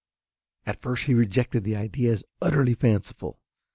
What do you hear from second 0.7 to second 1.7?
first he rejected